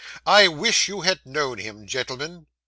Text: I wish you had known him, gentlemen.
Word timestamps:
I 0.25 0.47
wish 0.47 0.87
you 0.87 1.01
had 1.01 1.23
known 1.27 1.59
him, 1.59 1.85
gentlemen. 1.85 2.47